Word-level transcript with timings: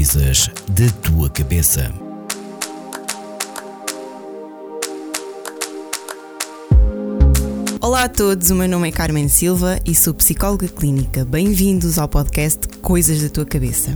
Coisas 0.00 0.48
da 0.70 0.88
tua 1.02 1.28
cabeça. 1.28 1.92
Olá 7.82 8.04
a 8.04 8.08
todos, 8.08 8.48
o 8.48 8.54
meu 8.54 8.66
nome 8.66 8.88
é 8.88 8.92
Carmen 8.92 9.28
Silva 9.28 9.78
e 9.84 9.94
sou 9.94 10.14
psicóloga 10.14 10.68
clínica. 10.68 11.22
Bem-vindos 11.26 11.98
ao 11.98 12.08
podcast 12.08 12.66
Coisas 12.80 13.20
da 13.20 13.28
tua 13.28 13.44
cabeça. 13.44 13.94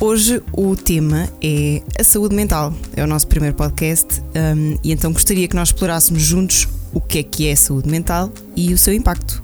Hoje 0.00 0.42
o 0.52 0.74
tema 0.74 1.28
é 1.40 1.82
a 1.96 2.02
saúde 2.02 2.34
mental. 2.34 2.74
É 2.96 3.04
o 3.04 3.06
nosso 3.06 3.28
primeiro 3.28 3.54
podcast 3.54 4.20
um, 4.34 4.76
e 4.82 4.90
então 4.90 5.12
gostaria 5.12 5.46
que 5.46 5.54
nós 5.54 5.68
explorássemos 5.68 6.20
juntos 6.20 6.66
o 6.92 7.00
que 7.00 7.20
é 7.20 7.22
que 7.22 7.46
é 7.46 7.54
saúde 7.54 7.88
mental 7.88 8.32
e 8.56 8.74
o 8.74 8.78
seu 8.78 8.92
impacto. 8.92 9.40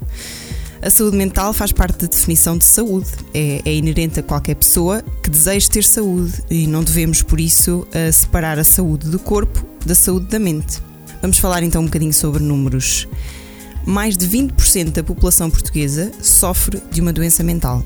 A 0.83 0.91
saúde 0.91 1.17
mental 1.17 1.53
faz 1.53 1.71
parte 1.71 1.97
da 1.97 2.09
definição 2.09 2.59
de 2.59 2.65
saúde. 2.65 3.07
É, 3.33 3.63
é 3.65 3.73
inerente 3.73 4.19
a 4.19 4.23
qualquer 4.23 4.57
pessoa 4.57 5.01
que 5.23 5.31
deseje 5.31 5.71
ter 5.71 5.85
saúde 5.85 6.43
e 6.51 6.67
não 6.67 6.83
devemos, 6.83 7.23
por 7.23 7.39
isso, 7.39 7.87
separar 8.13 8.59
a 8.59 8.65
saúde 8.65 9.09
do 9.09 9.19
corpo 9.21 9.65
da 9.87 9.95
saúde 9.95 10.27
da 10.27 10.41
mente. 10.41 10.81
Vamos 11.21 11.39
falar 11.39 11.63
então 11.63 11.83
um 11.83 11.85
bocadinho 11.85 12.13
sobre 12.13 12.43
números. 12.43 13.07
Mais 13.87 14.17
de 14.17 14.27
20% 14.27 14.91
da 14.91 15.05
população 15.05 15.49
portuguesa 15.49 16.11
sofre 16.21 16.83
de 16.91 17.01
uma 17.01 17.13
doença 17.13 17.45
mental. 17.45 17.85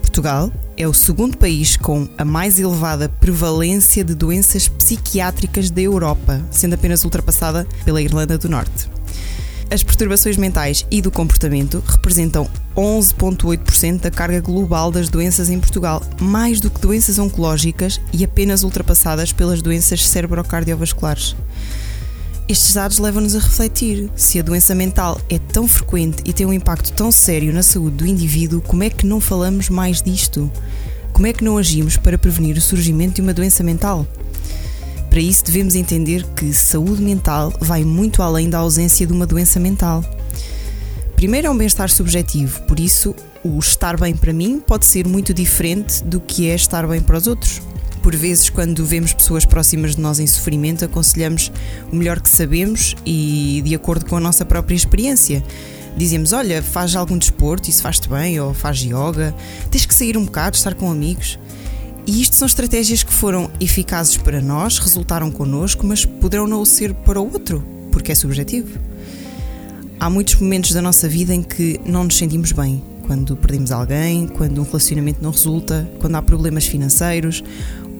Portugal 0.00 0.50
é 0.78 0.88
o 0.88 0.94
segundo 0.94 1.36
país 1.36 1.76
com 1.76 2.08
a 2.16 2.24
mais 2.24 2.58
elevada 2.58 3.08
prevalência 3.08 4.02
de 4.02 4.14
doenças 4.14 4.66
psiquiátricas 4.66 5.70
da 5.70 5.82
Europa, 5.82 6.42
sendo 6.50 6.74
apenas 6.74 7.04
ultrapassada 7.04 7.66
pela 7.84 8.00
Irlanda 8.00 8.38
do 8.38 8.48
Norte. 8.48 8.88
As 9.72 9.84
perturbações 9.84 10.36
mentais 10.36 10.84
e 10.90 11.00
do 11.00 11.12
comportamento 11.12 11.80
representam 11.86 12.50
11,8% 12.76 14.00
da 14.00 14.10
carga 14.10 14.40
global 14.40 14.90
das 14.90 15.08
doenças 15.08 15.48
em 15.48 15.60
Portugal, 15.60 16.02
mais 16.20 16.58
do 16.60 16.68
que 16.68 16.80
doenças 16.80 17.20
oncológicas 17.20 18.00
e 18.12 18.24
apenas 18.24 18.64
ultrapassadas 18.64 19.32
pelas 19.32 19.62
doenças 19.62 20.04
cerebrocardiovasculares. 20.08 21.36
Estes 22.48 22.74
dados 22.74 22.98
levam-nos 22.98 23.36
a 23.36 23.38
refletir: 23.38 24.10
se 24.16 24.40
a 24.40 24.42
doença 24.42 24.74
mental 24.74 25.20
é 25.30 25.38
tão 25.38 25.68
frequente 25.68 26.20
e 26.24 26.32
tem 26.32 26.44
um 26.44 26.52
impacto 26.52 26.92
tão 26.92 27.12
sério 27.12 27.52
na 27.52 27.62
saúde 27.62 27.98
do 27.98 28.06
indivíduo, 28.06 28.60
como 28.60 28.82
é 28.82 28.90
que 28.90 29.06
não 29.06 29.20
falamos 29.20 29.68
mais 29.68 30.02
disto? 30.02 30.50
Como 31.12 31.28
é 31.28 31.32
que 31.32 31.44
não 31.44 31.56
agimos 31.56 31.96
para 31.96 32.18
prevenir 32.18 32.56
o 32.56 32.60
surgimento 32.60 33.16
de 33.16 33.20
uma 33.20 33.32
doença 33.32 33.62
mental? 33.62 34.04
Para 35.10 35.20
isso, 35.20 35.44
devemos 35.44 35.74
entender 35.74 36.24
que 36.36 36.54
saúde 36.54 37.02
mental 37.02 37.52
vai 37.60 37.82
muito 37.82 38.22
além 38.22 38.48
da 38.48 38.58
ausência 38.58 39.04
de 39.04 39.12
uma 39.12 39.26
doença 39.26 39.58
mental. 39.58 40.04
Primeiro, 41.16 41.48
é 41.48 41.50
um 41.50 41.58
bem-estar 41.58 41.90
subjetivo, 41.90 42.62
por 42.62 42.78
isso, 42.78 43.14
o 43.44 43.58
estar 43.58 43.98
bem 43.98 44.14
para 44.14 44.32
mim 44.32 44.62
pode 44.64 44.86
ser 44.86 45.06
muito 45.06 45.34
diferente 45.34 46.02
do 46.04 46.20
que 46.20 46.48
é 46.48 46.54
estar 46.54 46.86
bem 46.86 47.00
para 47.00 47.18
os 47.18 47.26
outros. 47.26 47.60
Por 48.02 48.14
vezes, 48.14 48.48
quando 48.48 48.86
vemos 48.86 49.12
pessoas 49.12 49.44
próximas 49.44 49.96
de 49.96 50.00
nós 50.00 50.18
em 50.20 50.26
sofrimento, 50.26 50.84
aconselhamos 50.84 51.52
o 51.92 51.96
melhor 51.96 52.20
que 52.20 52.30
sabemos 52.30 52.94
e 53.04 53.60
de 53.64 53.74
acordo 53.74 54.06
com 54.06 54.16
a 54.16 54.20
nossa 54.20 54.44
própria 54.44 54.74
experiência. 54.74 55.44
Dizemos: 55.96 56.32
Olha, 56.32 56.62
faz 56.62 56.96
algum 56.96 57.18
desporto, 57.18 57.68
isso 57.68 57.82
faz-te 57.82 58.08
bem, 58.08 58.40
ou 58.40 58.54
faz 58.54 58.78
yoga, 58.78 59.34
tens 59.70 59.84
que 59.84 59.94
sair 59.94 60.16
um 60.16 60.24
bocado, 60.24 60.56
estar 60.56 60.74
com 60.74 60.90
amigos. 60.90 61.38
E 62.10 62.22
isto 62.22 62.34
são 62.34 62.44
estratégias 62.44 63.04
que 63.04 63.12
foram 63.12 63.48
eficazes 63.60 64.16
para 64.16 64.40
nós, 64.40 64.78
resultaram 64.78 65.30
connosco, 65.30 65.86
mas 65.86 66.04
poderão 66.04 66.44
não 66.44 66.64
ser 66.64 66.92
para 66.92 67.20
o 67.20 67.32
outro, 67.32 67.62
porque 67.92 68.10
é 68.10 68.16
subjetivo. 68.16 68.80
Há 70.00 70.10
muitos 70.10 70.34
momentos 70.34 70.72
da 70.72 70.82
nossa 70.82 71.08
vida 71.08 71.32
em 71.32 71.40
que 71.40 71.80
não 71.84 72.02
nos 72.02 72.16
sentimos 72.16 72.50
bem. 72.50 72.82
Quando 73.06 73.36
perdemos 73.36 73.70
alguém, 73.70 74.26
quando 74.26 74.60
um 74.60 74.64
relacionamento 74.64 75.22
não 75.22 75.30
resulta, 75.30 75.88
quando 76.00 76.16
há 76.16 76.22
problemas 76.22 76.66
financeiros. 76.66 77.44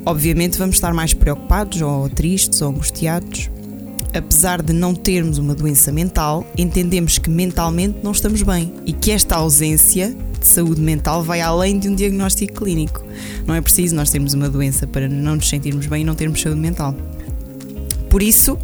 Obviamente 0.05 0.59
vamos 0.59 0.75
estar 0.75 0.93
mais 0.93 1.15
preocupados, 1.15 1.81
ou 1.81 2.09
tristes, 2.09 2.61
ou 2.63 2.71
angustiados. 2.71 3.49
Apesar 4.13 4.61
de 4.61 4.73
não 4.73 4.93
termos 4.93 5.39
uma 5.39 5.55
doença 5.55 5.93
mental, 5.93 6.45
entendemos 6.59 7.17
que 7.17 7.31
mentalmente 7.31 8.01
não 8.03 8.11
estamos 8.11 8.43
bem 8.43 8.75
e 8.85 8.93
que 8.93 9.13
esta 9.13 9.37
ausência 9.37 10.17
de 10.41 10.47
saúde 10.47 10.81
mental 10.81 11.23
vai 11.23 11.41
além 11.41 11.79
de 11.79 11.89
um 11.89 11.95
diagnóstico 11.95 12.65
clínico. 12.65 13.05
Não 13.47 13.55
é 13.55 13.61
preciso 13.61 13.95
nós 13.95 14.11
termos 14.11 14.35
uma 14.35 14.49
doença 14.49 14.87
para 14.87 15.09
não 15.09 15.37
nos 15.37 15.49
sentirmos 15.49 15.87
bem 15.87 16.03
e 16.03 16.05
não 16.05 16.15
termos 16.15 16.41
saúde 16.41 16.61
mental. 16.61 16.95
Por 18.09 18.23
isso, 18.23 18.59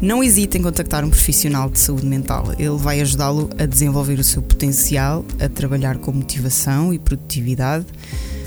não 0.00 0.22
hesite 0.22 0.58
em 0.58 0.62
contactar 0.62 1.04
um 1.04 1.10
profissional 1.10 1.70
de 1.70 1.78
saúde 1.78 2.04
mental. 2.04 2.52
Ele 2.58 2.76
vai 2.76 3.00
ajudá-lo 3.00 3.48
a 3.58 3.64
desenvolver 3.64 4.18
o 4.18 4.24
seu 4.24 4.42
potencial, 4.42 5.24
a 5.40 5.48
trabalhar 5.48 5.96
com 5.98 6.12
motivação 6.12 6.92
e 6.92 6.98
produtividade, 6.98 7.86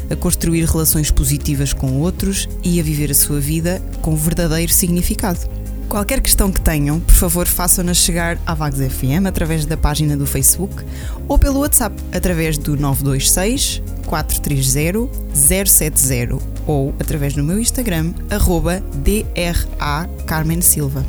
a 0.09 0.15
construir 0.15 0.63
relações 0.65 1.09
positivas 1.09 1.73
com 1.73 1.99
outros 1.99 2.47
e 2.63 2.79
a 2.79 2.83
viver 2.83 3.09
a 3.09 3.15
sua 3.15 3.39
vida 3.39 3.81
com 4.01 4.15
verdadeiro 4.15 4.71
significado. 4.71 5.56
Qualquer 5.89 6.19
questão 6.19 6.51
que 6.51 6.59
tenham, 6.59 6.99
por 6.99 7.15
favor, 7.15 7.47
façam-nas 7.47 7.97
chegar 7.97 8.37
à 8.45 8.53
Vagos 8.53 8.79
FM 8.79 9.25
através 9.25 9.65
da 9.65 9.77
página 9.77 10.17
do 10.17 10.25
Facebook 10.25 10.83
ou 11.29 11.39
pelo 11.39 11.59
WhatsApp 11.59 11.95
através 12.11 12.57
do 12.57 12.75
926 12.75 13.81
430 14.05 15.09
070 15.33 16.39
ou 16.65 16.93
através 16.99 17.33
do 17.33 17.43
meu 17.43 17.57
Instagram, 17.57 18.13
arroba 18.29 18.83
DRA 18.95 20.09
Carmen 20.25 20.59
Silva. 20.59 21.05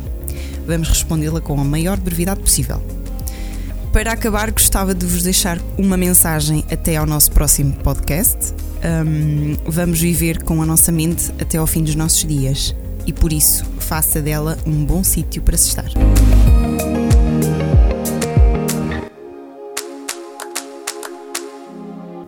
Vamos 0.65 0.87
respondê-la 0.87 1.41
com 1.41 1.59
a 1.59 1.63
maior 1.63 1.97
brevidade 1.97 2.39
possível. 2.39 2.81
Para 3.91 4.13
acabar, 4.13 4.49
gostava 4.49 4.95
de 4.95 5.05
vos 5.05 5.23
deixar 5.23 5.59
uma 5.77 5.97
mensagem 5.97 6.63
até 6.71 6.95
ao 6.95 7.05
nosso 7.05 7.31
próximo 7.31 7.73
podcast. 7.73 8.53
Um, 8.81 9.57
vamos 9.65 9.99
viver 9.99 10.41
com 10.43 10.61
a 10.61 10.65
nossa 10.65 10.89
mente 10.89 11.31
até 11.41 11.57
ao 11.57 11.67
fim 11.67 11.83
dos 11.83 11.95
nossos 11.95 12.23
dias 12.23 12.73
e 13.05 13.11
por 13.11 13.33
isso 13.33 13.65
faça 13.89 14.21
dela 14.21 14.55
um 14.67 14.85
bom 14.85 15.03
sítio 15.03 15.41
para 15.41 15.57
se 15.57 15.69
estar. 15.69 15.89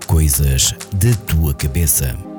Coisas 0.08 0.74
da 0.92 1.14
tua 1.28 1.54
cabeça. 1.54 2.31